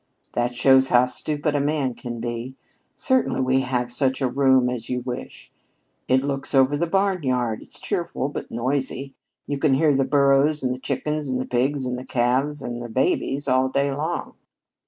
[0.33, 2.55] "That shows how stupid a man can be.
[2.95, 5.51] Certainly we have such a room as you wish.
[6.07, 7.61] It looks over the barnyard.
[7.61, 9.13] It's cheerful but noisy.
[9.45, 13.69] You can hear the burros and the chickens and pigs and calves and babies all
[13.69, 14.33] day long."